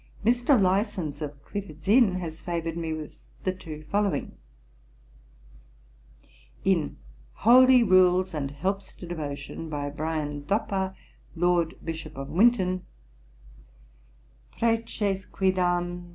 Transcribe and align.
Mr. 0.25 0.59
Lysons, 0.59 1.21
of 1.21 1.39
Clifford's 1.45 1.87
Inn, 1.87 2.15
has 2.15 2.41
favoured 2.41 2.75
me 2.75 2.91
with 2.91 3.21
the 3.43 3.53
two 3.53 3.83
following: 3.91 4.35
In 6.65 6.97
Holy 7.33 7.83
Rules 7.83 8.33
and 8.33 8.49
Helps 8.49 8.93
to 8.93 9.05
Devotion, 9.05 9.69
by 9.69 9.91
Bryan 9.91 10.41
Duppa, 10.45 10.95
Lord 11.35 11.75
Bishop 11.85 12.17
of 12.17 12.29
Winton, 12.29 12.83
'_Preces 14.59 15.29
quidam 15.29 16.09